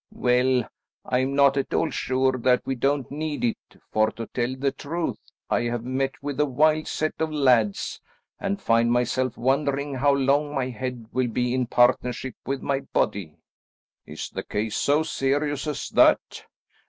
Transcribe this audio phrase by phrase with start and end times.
[0.15, 0.67] "Well,
[1.05, 5.19] I'm not at all sure that we don't need it, for to tell the truth
[5.47, 8.01] I have met with a wild set of lads,
[8.39, 12.79] and I find myself wondering how long my head will be in partnership with my
[12.79, 13.37] body."
[14.07, 16.45] "Is the case so serious as that?"